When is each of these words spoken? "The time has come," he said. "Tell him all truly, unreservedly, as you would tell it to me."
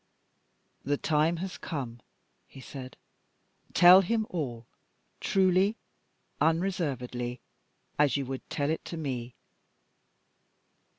"The 0.83 0.97
time 0.97 1.37
has 1.45 1.59
come," 1.59 1.99
he 2.47 2.59
said. 2.59 2.97
"Tell 3.75 4.01
him 4.01 4.25
all 4.31 4.65
truly, 5.19 5.77
unreservedly, 6.41 7.39
as 7.99 8.17
you 8.17 8.25
would 8.25 8.49
tell 8.49 8.71
it 8.71 8.83
to 8.85 8.97
me." 8.97 9.35